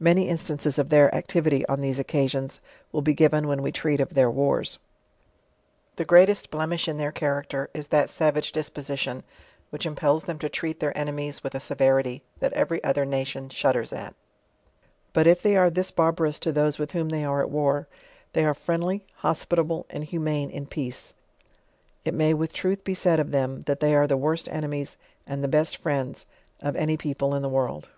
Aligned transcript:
Many 0.00 0.28
instances 0.28 0.80
of 0.80 0.88
their 0.88 1.14
activity, 1.14 1.64
on 1.68 1.80
these 1.80 2.00
occasions, 2.00 2.58
will 2.90 3.02
be 3.02 3.14
given 3.14 3.46
when 3.46 3.62
we 3.62 3.70
treat 3.70 4.00
of 4.00 4.14
their 4.14 4.28
wars. 4.28 4.80
The 5.94 6.04
greatest 6.04 6.50
blemish 6.50 6.88
in 6.88 6.96
their 6.96 7.12
character, 7.12 7.70
ig 7.72 7.84
that 7.90 8.08
eavage 8.08 8.50
disposition, 8.50 9.22
which 9.68 9.86
impels 9.86 10.24
them 10.24 10.40
to 10.40 10.48
treat 10.48 10.80
their 10.80 10.98
enemies 10.98 11.44
with 11.44 11.54
a 11.54 11.60
severity, 11.60 12.24
that 12.40 12.52
every 12.54 12.82
other 12.82 13.06
nation 13.06 13.48
ehudders 13.48 13.96
at; 13.96 14.16
but 15.12 15.28
if 15.28 15.40
they 15.40 15.54
are 15.56 15.70
th 15.70 15.88
IB 15.92 15.94
barbarous 15.94 16.40
to 16.40 16.50
those 16.50 16.80
with 16.80 16.90
whom 16.90 17.10
they 17.10 17.24
are 17.24 17.40
at 17.40 17.48
war, 17.48 17.86
they 18.32 18.44
are 18.44 18.54
friendly, 18.54 19.06
hospitable 19.18 19.86
and 19.88 20.02
humane 20.02 20.50
in 20.50 20.66
peace. 20.66 21.14
It 22.04 22.14
may 22.14 22.34
with 22.34 22.52
truth 22.52 22.82
be 22.82 22.94
siid 22.96 23.20
of 23.20 23.30
them, 23.30 23.60
that 23.66 23.78
they 23.78 23.94
are 23.94 24.08
the 24.08 24.16
worst 24.16 24.48
enemies, 24.48 24.96
and 25.28 25.44
the 25.44 25.46
best 25.46 25.76
friends 25.76 26.26
of 26.58 26.74
any 26.74 26.96
peopte 26.96 27.32
ia 27.32 27.38
the 27.38 27.48
world. 27.48 27.88